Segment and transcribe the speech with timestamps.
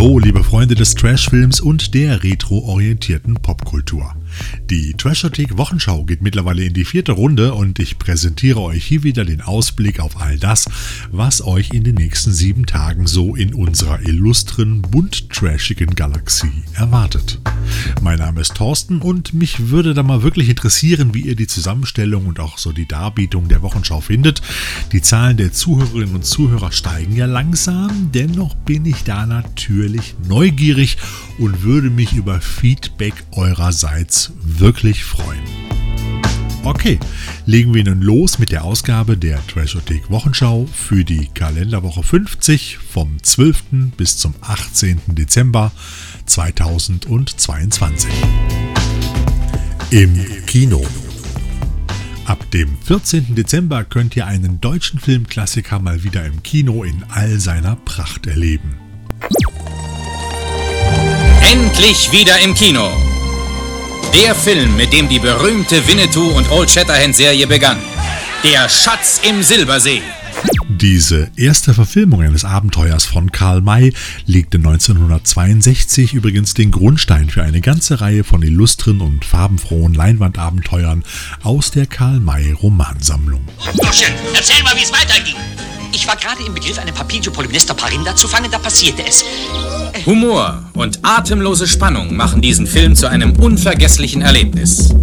[0.00, 4.14] Hallo, liebe Freunde des Trashfilms und der retro-orientierten Popkultur.
[4.70, 9.24] Die Trashothek Wochenschau geht mittlerweile in die vierte Runde und ich präsentiere euch hier wieder
[9.24, 10.66] den Ausblick auf all das,
[11.10, 17.40] was euch in den nächsten sieben Tagen so in unserer illustren, bunt trashigen Galaxie erwartet.
[18.00, 22.26] Mein Name ist Thorsten und mich würde da mal wirklich interessieren, wie ihr die Zusammenstellung
[22.26, 24.40] und auch so die Darbietung der Wochenschau findet.
[24.92, 30.96] Die Zahlen der Zuhörerinnen und Zuhörer steigen ja langsam, dennoch bin ich da natürlich neugierig
[31.38, 35.40] und würde mich über Feedback eurerseits wirklich freuen.
[36.62, 36.98] Okay,
[37.46, 43.22] legen wir nun los mit der Ausgabe der Trashothek Wochenschau für die Kalenderwoche 50 vom
[43.22, 43.62] 12.
[43.96, 45.00] bis zum 18.
[45.06, 45.72] Dezember
[46.26, 48.10] 2022.
[49.90, 50.86] Im Kino.
[52.26, 53.34] Ab dem 14.
[53.34, 58.76] Dezember könnt ihr einen deutschen Filmklassiker mal wieder im Kino in all seiner Pracht erleben.
[61.42, 63.09] Endlich wieder im Kino.
[64.14, 67.78] Der Film, mit dem die berühmte Winnetou und Old Shatterhand Serie begann.
[68.42, 70.02] Der Schatz im Silbersee.
[70.68, 73.92] Diese erste Verfilmung eines Abenteuers von Karl May
[74.26, 81.04] legte 1962 übrigens den Grundstein für eine ganze Reihe von illustren und farbenfrohen Leinwandabenteuern
[81.42, 83.44] aus der Karl May Romansammlung.
[83.76, 85.36] Burschen, erzähl mal, wie es weiterging.
[85.92, 89.24] Ich war gerade im Begriff, eine Papilio Polymnister Parinda zu fangen, da passierte es.
[90.06, 94.94] Humor und atemlose Spannung machen diesen Film zu einem unvergesslichen Erlebnis.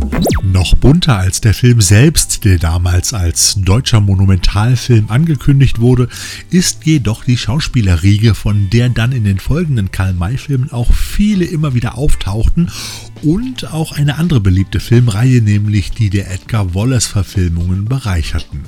[0.43, 6.07] Noch bunter als der Film selbst, der damals als deutscher Monumentalfilm angekündigt wurde,
[6.49, 11.97] ist jedoch die Schauspielerriege, von der dann in den folgenden Karl-May-Filmen auch viele immer wieder
[11.97, 12.71] auftauchten
[13.21, 18.63] und auch eine andere beliebte Filmreihe, nämlich die der Edgar Wallace-Verfilmungen bereicherten.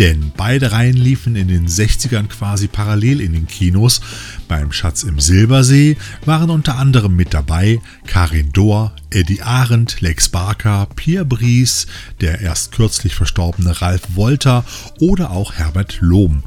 [0.00, 4.00] Denn beide Reihen liefen in den 60ern quasi parallel in den Kinos.
[4.48, 10.88] Beim Schatz im Silbersee waren unter anderem mit dabei Karin Dohr, Eddie Arendt, Lex Barker,
[10.96, 11.86] Pierre Brice,
[12.22, 14.64] der erst kürzlich verstorbene Ralf Wolter
[15.00, 16.44] oder auch Herbert Lohm.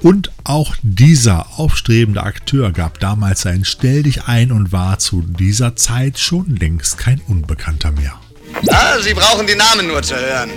[0.00, 5.76] Und auch dieser aufstrebende Akteur gab damals sein Stell dich ein und war zu dieser
[5.76, 8.14] Zeit schon längst kein Unbekannter mehr.
[8.70, 10.50] Ah, Sie brauchen die Namen nur zu hören.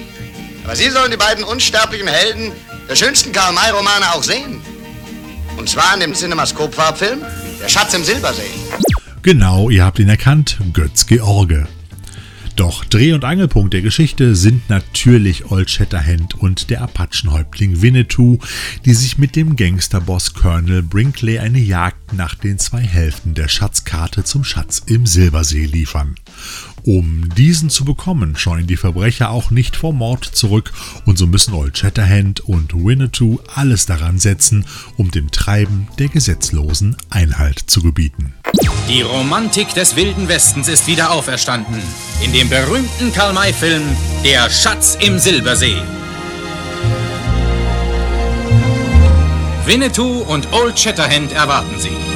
[0.70, 2.52] Aber Sie sollen die beiden unsterblichen Helden
[2.88, 4.62] der schönsten Karl-May-Romane auch sehen.
[5.58, 7.22] Und zwar in dem Cinemascope-Farbfilm
[7.60, 8.52] Der Schatz im Silbersee.
[9.24, 11.68] Genau, ihr habt ihn erkannt, Götz George.
[12.60, 18.38] Doch Dreh- und Angelpunkt der Geschichte sind natürlich Old Shatterhand und der Apachenhäuptling Winnetou,
[18.84, 24.26] die sich mit dem Gangsterboss Colonel Brinkley eine Jagd nach den zwei Hälften der Schatzkarte
[24.26, 26.16] zum Schatz im Silbersee liefern.
[26.84, 30.72] Um diesen zu bekommen, scheuen die Verbrecher auch nicht vor Mord zurück
[31.06, 34.66] und so müssen Old Shatterhand und Winnetou alles daran setzen,
[34.98, 38.34] um dem Treiben der Gesetzlosen Einhalt zu gebieten.
[38.88, 41.78] Die Romantik des Wilden Westens ist wieder auferstanden.
[42.24, 43.84] In dem berühmten Karl-May-Film
[44.24, 45.78] Der Schatz im Silbersee.
[49.66, 52.09] Winnetou und Old Shatterhand erwarten Sie.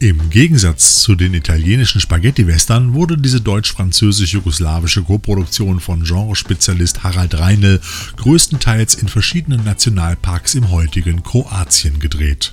[0.00, 7.80] Im Gegensatz zu den italienischen Spaghetti-Western wurde diese deutsch-französisch-jugoslawische Koproduktion von Genrespezialist Harald Reinl
[8.16, 12.52] größtenteils in verschiedenen Nationalparks im heutigen Kroatien gedreht.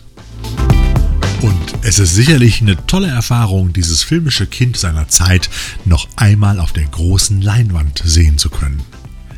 [1.43, 5.47] Und es ist sicherlich eine tolle Erfahrung, dieses filmische Kind seiner Zeit
[5.85, 8.81] noch einmal auf der großen Leinwand sehen zu können.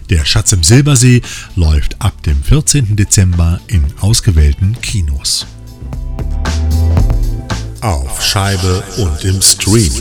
[0.09, 1.21] Der Schatz im Silbersee
[1.57, 2.95] läuft ab dem 14.
[2.95, 5.45] Dezember in ausgewählten Kinos
[7.81, 9.91] auf Scheibe und im Stream.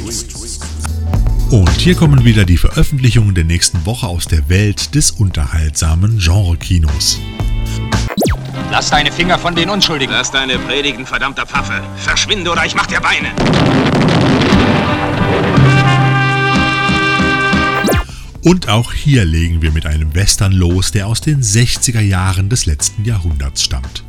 [1.51, 7.19] Und hier kommen wieder die Veröffentlichungen der nächsten Woche aus der Welt des unterhaltsamen Genre-Kinos.
[8.71, 10.13] Lass deine Finger von den Unschuldigen.
[10.13, 11.83] Lass deine Predigen, verdammter Pfaffe.
[11.97, 13.33] Verschwinde oder ich mach dir Beine.
[18.43, 22.67] Und auch hier legen wir mit einem Western los, der aus den 60er Jahren des
[22.67, 24.06] letzten Jahrhunderts stammt.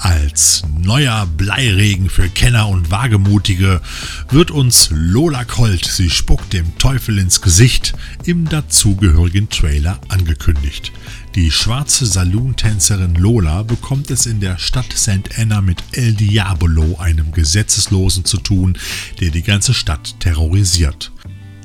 [0.00, 3.82] Als neuer Bleiregen für Kenner und Wagemutige
[4.30, 7.92] wird uns Lola Colt, sie spuckt dem Teufel ins Gesicht,
[8.24, 10.90] im dazugehörigen Trailer angekündigt.
[11.34, 15.36] Die schwarze Saloon-Tänzerin Lola bekommt es in der Stadt St.
[15.36, 18.78] Anna mit El Diabolo, einem Gesetzeslosen, zu tun,
[19.20, 21.12] der die ganze Stadt terrorisiert.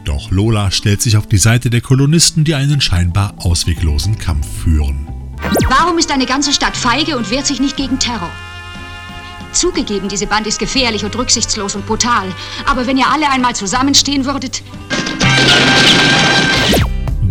[0.03, 5.14] Doch Lola stellt sich auf die Seite der Kolonisten, die einen scheinbar ausweglosen Kampf führen.
[5.69, 8.31] Warum ist eine ganze Stadt feige und wehrt sich nicht gegen Terror?
[9.51, 12.27] Zugegeben, diese Band ist gefährlich und rücksichtslos und brutal.
[12.65, 14.63] Aber wenn ihr alle einmal zusammenstehen würdet.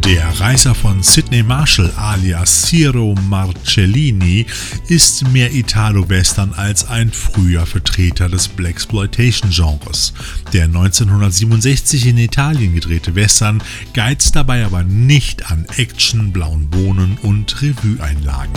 [0.04, 4.44] Der Reiser von Sidney Marshall alias Ciro Marcellini
[4.88, 10.12] ist mehr Italo-Western als ein früher Vertreter des Blaxploitation-Genres.
[10.52, 13.62] Der 1967 in Italien gedrehte Western
[13.94, 18.52] geizt dabei aber nicht an Action, blauen Bohnen und Revue-Einlagen.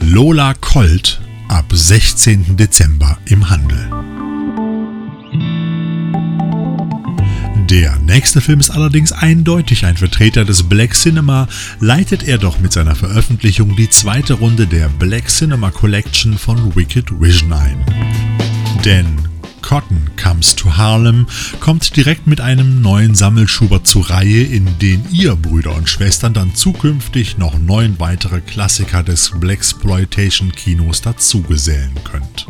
[0.00, 2.58] Lola Colt ab 16.
[2.58, 4.09] Dezember im Handel.
[7.70, 11.46] Der nächste Film ist allerdings eindeutig ein Vertreter des Black Cinema,
[11.78, 17.20] leitet er doch mit seiner Veröffentlichung die zweite Runde der Black Cinema Collection von Wicked
[17.20, 17.84] Vision ein.
[18.84, 19.06] Denn
[19.62, 21.28] Cotton Comes to Harlem
[21.60, 26.56] kommt direkt mit einem neuen Sammelschubert zur Reihe, in den ihr Brüder und Schwestern dann
[26.56, 32.48] zukünftig noch neun weitere Klassiker des Blaxploitation Kinos dazugesellen könnt.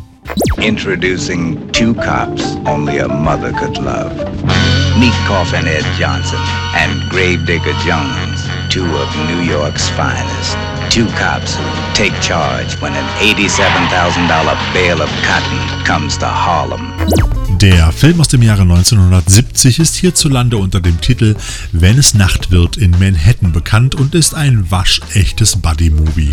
[0.56, 4.79] Introducing two cops only a mother could love.
[5.00, 6.38] Meet Coffin Ed Johnson
[6.76, 10.58] and Gravedigger Jones, two of New York's finest.
[10.92, 17.39] Two cops who take charge when an $87,000 bale of cotton comes to Harlem.
[17.60, 21.36] Der Film aus dem Jahre 1970 ist hierzulande unter dem Titel
[21.72, 26.32] Wenn es Nacht wird in Manhattan bekannt und ist ein waschechtes Buddy-Movie.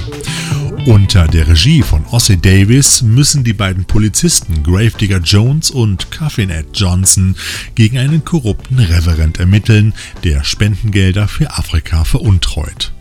[0.85, 6.67] Unter der Regie von Ossie Davis müssen die beiden Polizisten Gravedigger Jones und Coffin Ed
[6.73, 7.35] Johnson
[7.75, 12.93] gegen einen korrupten Reverend ermitteln, der Spendengelder für Afrika veruntreut.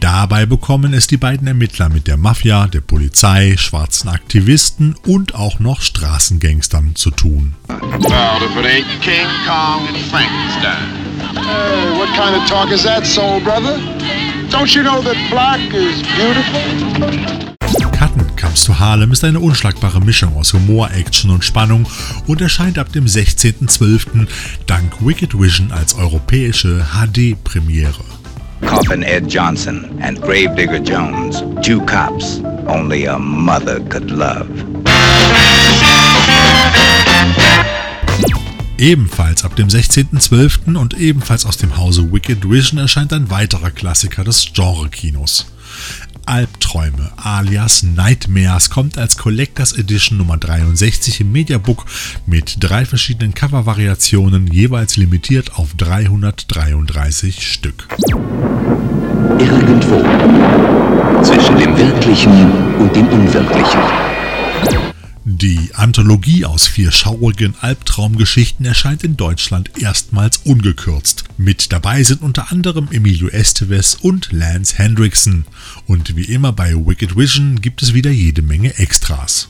[0.00, 5.58] Dabei bekommen es die beiden Ermittler mit der Mafia, der Polizei, schwarzen Aktivisten und auch
[5.58, 7.54] noch Straßengangstern zu tun.
[7.68, 11.10] Well, if it ain't King Kong and Frankenstein.
[11.34, 13.78] Hey, what kind of talk is that, soul brother?
[14.50, 17.40] Don't you know that black is beautiful?
[17.96, 21.86] Cotton Comes to Harlem ist eine unschlagbare Mischung aus Humor, Action und Spannung
[22.26, 24.26] und erscheint ab dem 16.12.
[24.66, 28.19] dank Wicked Vision als europäische HD-Premiere.
[28.62, 34.48] Coffin Ed Johnson and Gravedigger Jones, two cops only a mother could love.
[38.78, 40.76] Ebenfalls ab dem 16.12.
[40.76, 45.46] und ebenfalls aus dem Hause Wicked Vision erscheint ein weiterer Klassiker des Genre-Kinos.
[46.26, 51.86] Albträume alias Nightmares kommt als Collectors Edition Nummer 63 im Mediabook
[52.26, 57.88] mit drei verschiedenen Covervariationen, jeweils limitiert auf 333 Stück.
[59.38, 60.02] Irgendwo
[61.22, 64.19] zwischen dem Wirklichen und dem Unwirklichen.
[65.40, 71.24] Die Anthologie aus vier schaurigen Albtraumgeschichten erscheint in Deutschland erstmals ungekürzt.
[71.38, 75.46] Mit dabei sind unter anderem Emilio Estevez und Lance Hendrickson.
[75.86, 79.48] Und wie immer bei Wicked Vision gibt es wieder jede Menge Extras.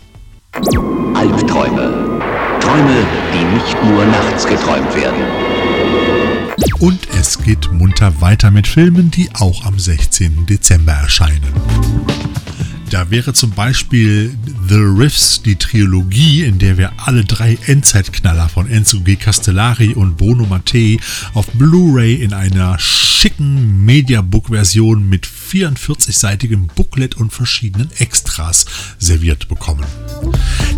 [0.53, 2.21] Albträume.
[2.61, 5.25] Träume, die nicht nur nachts geträumt werden.
[6.79, 10.47] Und es geht munter weiter mit Filmen, die auch am 16.
[10.47, 11.53] Dezember erscheinen.
[12.91, 14.37] Da wäre zum Beispiel
[14.71, 19.17] The Riffs, die Trilogie, in der wir alle drei Endzeitknaller von Enzo G.
[19.17, 20.97] Castellari und Bruno Mattei
[21.35, 28.65] auf Blu-ray in einer schicken Mediabook-Version mit 44-seitigem Booklet und verschiedenen Extras
[29.01, 29.85] serviert bekommen.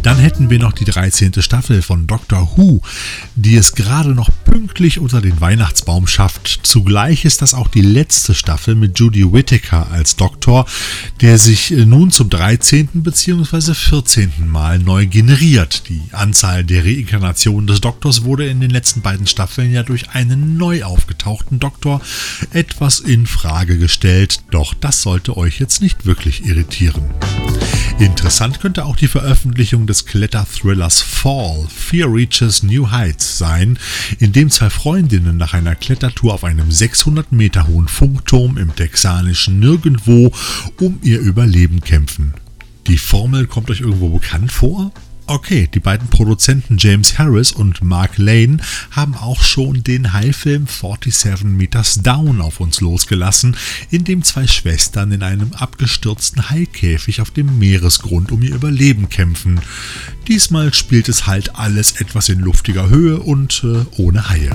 [0.03, 1.43] Dann hätten wir noch die 13.
[1.43, 2.81] Staffel von Doctor Who,
[3.37, 6.61] die es gerade noch pünktlich unter den Weihnachtsbaum schafft.
[6.63, 10.67] Zugleich ist das auch die letzte Staffel mit Judy Whittaker als Doktor,
[11.21, 12.89] der sich nun zum 13.
[12.95, 13.75] bzw.
[13.83, 14.33] 14.
[14.47, 15.89] Mal neu generiert.
[15.89, 20.57] Die Anzahl der Reinkarnationen des Doktors wurde in den letzten beiden Staffeln ja durch einen
[20.57, 22.01] neu aufgetauchten Doktor
[22.53, 27.03] etwas in Frage gestellt, doch das sollte euch jetzt nicht wirklich irritieren.
[27.99, 33.79] Interessant könnte auch die Veröffentlichung des Kletterthrillers Fall, Fear Reaches New Heights sein,
[34.19, 39.61] in dem zwei Freundinnen nach einer Klettertour auf einem 600 Meter hohen Funkturm im texanischen
[39.61, 40.33] Nirgendwo
[40.81, 42.35] um ihr Überleben kämpfen.
[42.87, 44.93] Die Formel kommt euch irgendwo bekannt vor?
[45.27, 48.59] Okay, die beiden Produzenten James Harris und Mark Lane
[48.91, 53.57] haben auch schon den High-Film 47 Meters Down auf uns losgelassen,
[53.91, 59.61] in dem zwei Schwestern in einem abgestürzten Haikäfig auf dem Meeresgrund um ihr Überleben kämpfen.
[60.27, 64.51] Diesmal spielt es halt alles etwas in luftiger Höhe und äh, ohne Haie.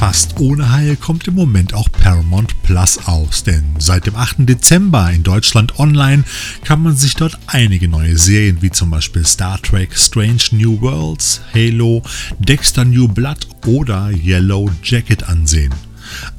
[0.00, 4.48] Fast ohne Haie kommt im Moment auch Paramount Plus aus, denn seit dem 8.
[4.48, 6.24] Dezember in Deutschland online
[6.64, 11.42] kann man sich dort einige neue Serien wie zum Beispiel Star Trek Strange New Worlds,
[11.52, 12.02] Halo,
[12.38, 15.74] Dexter New Blood oder Yellow Jacket ansehen.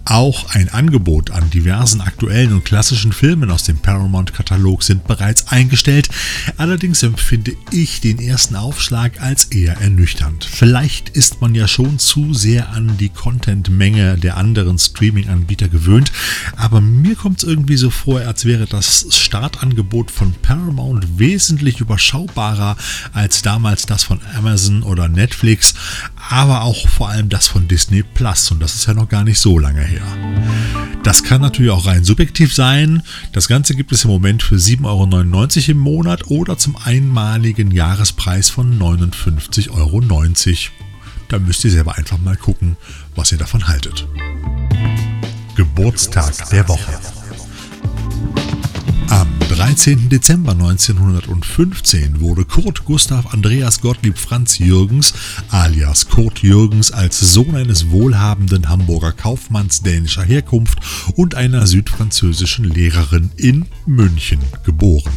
[0.05, 6.10] Auch ein Angebot an diversen aktuellen und klassischen Filmen aus dem Paramount-Katalog sind bereits eingestellt.
[6.58, 10.43] Allerdings empfinde ich den ersten Aufschlag als eher ernüchternd.
[10.43, 16.12] Vielleicht ist man ja schon zu sehr an die Contentmenge der anderen Streaming-Anbieter gewöhnt,
[16.58, 22.75] aber mir kommt es irgendwie so vor, als wäre das Startangebot von Paramount wesentlich überschaubarer
[23.13, 25.74] als damals das von Amazon oder Netflix,
[26.29, 29.39] aber auch vor allem das von Disney Plus und das ist ja noch gar nicht
[29.39, 29.90] so lange her.
[31.03, 33.01] Das kann natürlich auch rein subjektiv sein.
[33.33, 38.50] Das Ganze gibt es im Moment für 7,99 Euro im Monat oder zum einmaligen Jahrespreis
[38.50, 40.01] von 59,90 Euro.
[41.27, 42.77] Da müsst ihr selber einfach mal gucken,
[43.15, 44.07] was ihr davon haltet.
[45.55, 47.20] Geburtstag der Woche.
[49.62, 50.10] Am 13.
[50.10, 55.13] Dezember 1915 wurde Kurt Gustav Andreas Gottlieb Franz Jürgens
[55.50, 60.80] alias Kurt Jürgens als Sohn eines wohlhabenden Hamburger Kaufmanns dänischer Herkunft
[61.15, 65.13] und einer südfranzösischen Lehrerin in München geboren.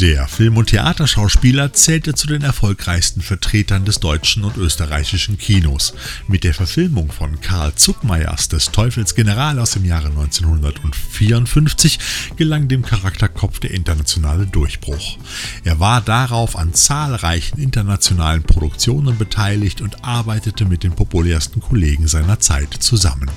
[0.00, 5.92] Der Film- und Theaterschauspieler zählte zu den erfolgreichsten Vertretern des deutschen und österreichischen Kinos.
[6.28, 11.98] Mit der Verfilmung von Karl Zuckmeyers des Teufels General aus dem Jahre 1954
[12.36, 15.18] gelang dem Charakterkopf der internationale Durchbruch.
[15.64, 22.38] Er war darauf an zahlreichen internationalen Produktionen beteiligt und arbeitete mit den populärsten Kollegen seiner
[22.38, 23.28] Zeit zusammen.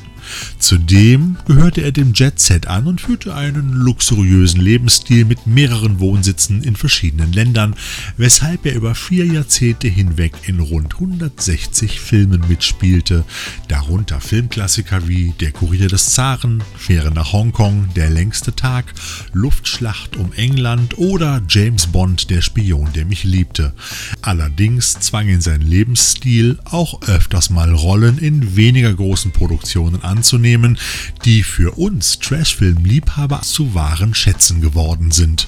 [0.60, 6.64] Zudem gehörte er dem Jet Set an und führte einen luxuriösen Lebensstil mit mehreren Wohnsitzen
[6.64, 7.76] in verschiedenen Ländern,
[8.18, 13.26] weshalb er über vier Jahrzehnte hinweg in rund 160 Filmen mitspielte,
[13.68, 18.94] darunter Filmklassiker wie Der Kurier des Zaren, Fähre nach Hongkong, Der längste Tag,
[19.34, 23.74] Luftschlacht um England oder James Bond, der Spion, der mich liebte.
[24.22, 30.78] Allerdings zwang ihn sein Lebensstil auch öfters mal Rollen in weniger großen Produktionen an anzunehmen,
[31.25, 35.48] die für uns Trashfilm-Liebhaber zu wahren Schätzen geworden sind.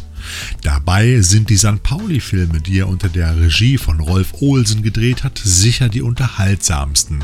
[0.64, 1.84] Dabei sind die St.
[1.84, 7.24] Pauli-Filme, die er unter der Regie von Rolf Ohlsen gedreht hat, sicher die unterhaltsamsten.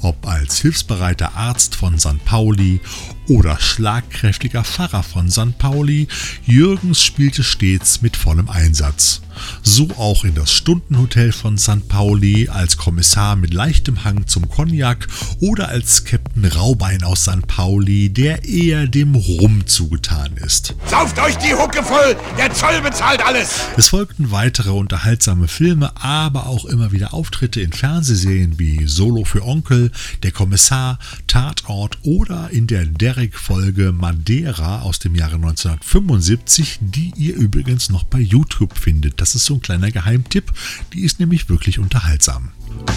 [0.00, 2.24] Ob als hilfsbereiter Arzt von St.
[2.24, 2.80] Pauli
[3.28, 5.56] oder schlagkräftiger Pfarrer von St.
[5.58, 6.08] Pauli,
[6.46, 9.20] Jürgens spielte stets mit vollem Einsatz.
[9.62, 11.88] So auch in das Stundenhotel von St.
[11.88, 15.08] Pauli als Kommissar mit leichtem Hang zum Cognac
[15.40, 17.46] oder als Captain Raubein aus St.
[17.46, 20.74] Pauli, der eher dem Rum zugetan ist.
[20.86, 23.50] Sauft euch die Hucke voll, der Zoll bezahlt alles!
[23.76, 29.44] Es folgten weitere unterhaltsame Filme, aber auch immer wieder Auftritte in Fernsehserien wie Solo für
[29.44, 29.90] Onkel,
[30.22, 37.90] Der Kommissar, Tatort oder in der Derek-Folge Madeira aus dem Jahre 1975, die ihr übrigens
[37.90, 39.20] noch bei YouTube findet.
[39.20, 40.50] Das das ist so ein kleiner Geheimtipp.
[40.94, 42.50] Die ist nämlich wirklich unterhaltsam.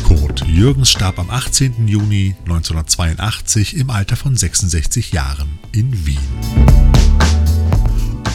[0.05, 1.89] Kurt Jürgens starb am 18.
[1.89, 6.17] Juni 1982 im Alter von 66 Jahren in Wien.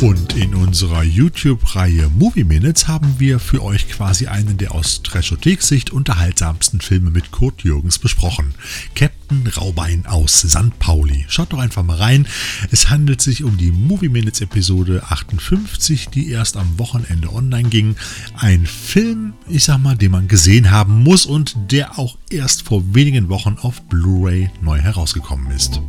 [0.03, 5.89] Und in unserer YouTube-Reihe Movie Minutes haben wir für euch quasi einen der aus Trashothek-Sicht
[5.89, 8.55] unterhaltsamsten Filme mit Kurt Jürgens besprochen.
[8.95, 9.16] Captain
[9.57, 10.79] Raubein aus St.
[10.79, 11.25] Pauli.
[11.29, 12.27] Schaut doch einfach mal rein.
[12.71, 17.97] Es handelt sich um die Movie Minutes Episode 58, die erst am Wochenende online ging.
[18.37, 22.83] Ein Film, ich sag mal, den man gesehen haben muss und der auch erst vor
[22.95, 25.81] wenigen Wochen auf Blu-ray neu herausgekommen ist.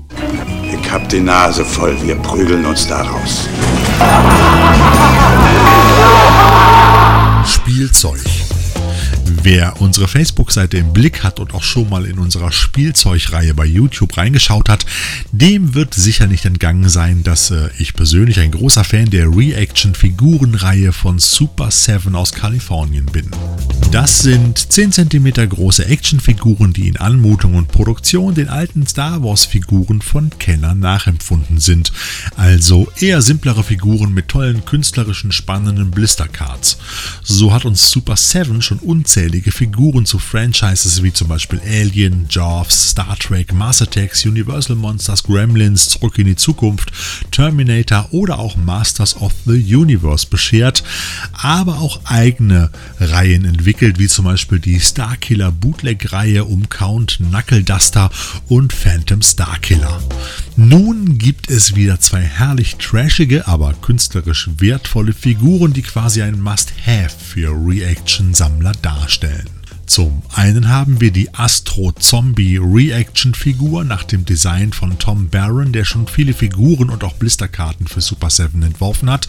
[0.72, 3.48] Ich hab die Nase voll, wir prügeln uns daraus.
[7.46, 8.22] Spielzeug.
[9.30, 14.16] Wer unsere Facebook-Seite im Blick hat und auch schon mal in unserer Spielzeugreihe bei YouTube
[14.16, 14.86] reingeschaut hat,
[15.34, 20.94] dem wird sicher nicht entgangen sein, dass äh, ich persönlich ein großer Fan der Reaction-Figurenreihe
[20.94, 23.30] von Super 7 aus Kalifornien bin.
[23.92, 30.02] Das sind 10 cm große Actionfiguren, die in Anmutung und Produktion den alten Star Wars-Figuren
[30.02, 31.92] von Kenner nachempfunden sind.
[32.36, 36.78] Also eher simplere Figuren mit tollen künstlerischen spannenden Blistercards.
[37.24, 38.80] So hat uns Super 7 schon
[39.18, 45.24] unzählige Figuren zu Franchises wie zum Beispiel Alien, Jaws, Star Trek, Mars Attacks, Universal Monsters,
[45.24, 46.92] Gremlins, Zurück in die Zukunft,
[47.32, 50.84] Terminator oder auch Masters of the Universe beschert,
[51.32, 52.70] aber auch eigene
[53.00, 58.12] Reihen entwickelt, wie zum Beispiel die Starkiller Bootleg-Reihe um Count Knuckle Duster
[58.48, 60.00] und Phantom Starkiller.
[60.60, 67.16] Nun gibt es wieder zwei herrlich trashige, aber künstlerisch wertvolle Figuren, die quasi ein Must-Have
[67.16, 69.48] für Reaction-Sammler darstellen.
[69.86, 75.74] Zum einen haben wir die Astro Zombie Reaction Figur nach dem Design von Tom Barron,
[75.74, 79.28] der schon viele Figuren und auch Blisterkarten für Super 7 entworfen hat,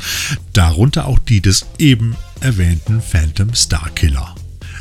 [0.55, 4.35] darunter auch die des eben erwähnten Phantom Starkiller.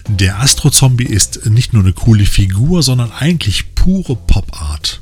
[0.07, 5.01] Der Astro Zombie ist nicht nur eine coole Figur, sondern eigentlich pure Pop Art.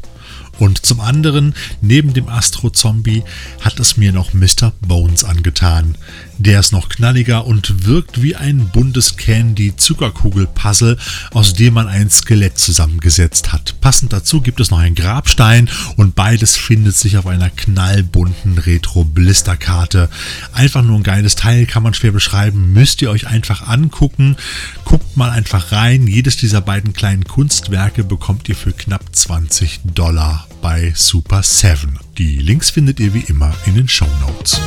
[0.58, 3.24] Und zum anderen, neben dem Astro-Zombie,
[3.62, 4.72] hat es mir noch Mr.
[4.82, 5.98] Bones angetan.
[6.38, 10.98] Der ist noch knalliger und wirkt wie ein buntes Candy-Zuckerkugel-Puzzle,
[11.32, 13.80] aus dem man ein Skelett zusammengesetzt hat.
[13.82, 20.10] Passend dazu gibt es noch einen Grabstein und beides findet sich auf einer knallbunten Retro-Blisterkarte.
[20.54, 24.36] Einfach nur ein geiles Teil, kann man schwer beschreiben, müsst ihr euch einfach angucken.
[24.84, 26.08] Guckt mal einfach rein.
[26.08, 32.00] Jedes dieser beiden kleinen Kunstwerke bekommt ihr für knapp 20 Dollar bei Super 7.
[32.18, 34.60] Die Links findet ihr wie immer in den Show Notes.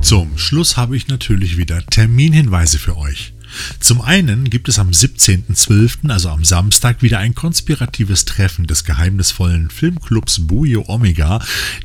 [0.00, 3.32] Zum Schluss habe ich natürlich wieder Terminhinweise für euch.
[3.80, 9.70] Zum einen gibt es am 17.12., also am Samstag, wieder ein konspiratives Treffen des geheimnisvollen
[9.70, 11.40] Filmclubs Bujo Omega,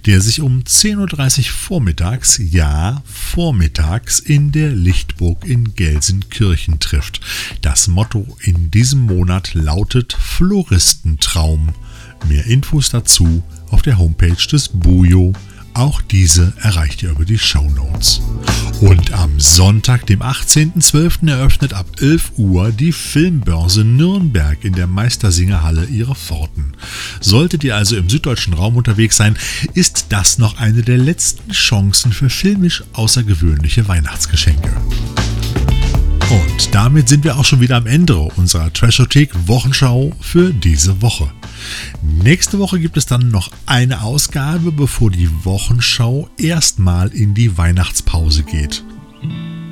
[0.05, 7.21] der sich um 10.30 Uhr vormittags, ja, vormittags in der Lichtburg in Gelsenkirchen trifft.
[7.61, 11.73] Das Motto in diesem Monat lautet Floristentraum.
[12.27, 15.33] Mehr Infos dazu auf der Homepage des Bujo
[15.77, 18.19] auch diese erreicht ihr über die Show Notes.
[18.79, 21.27] Und am Sonntag, dem 18.12.
[21.29, 26.73] eröffnet ab 11 Uhr die Filmbörse Nürnberg in der Meistersingerhalle ihre Pforten.
[27.19, 29.35] Solltet ihr also im süddeutschen Raum unterwegs sein,
[29.73, 34.71] ist das noch eine der letzten Chancen für filmisch außergewöhnliche Weihnachtsgeschenke.
[36.29, 41.31] Und damit sind wir auch schon wieder am Ende unserer Trashothek Wochenschau für diese Woche.
[42.01, 48.43] Nächste Woche gibt es dann noch eine Ausgabe, bevor die Wochenschau erstmal in die Weihnachtspause
[48.43, 48.83] geht.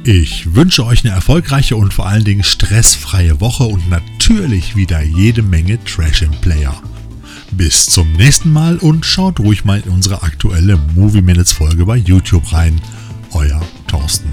[0.05, 5.41] Ich wünsche euch eine erfolgreiche und vor allen Dingen stressfreie Woche und natürlich wieder jede
[5.41, 6.81] Menge Trash im Player.
[7.51, 11.97] Bis zum nächsten Mal und schaut ruhig mal in unsere aktuelle Movie Minutes Folge bei
[11.97, 12.79] YouTube rein.
[13.31, 14.29] Euer Thorsten.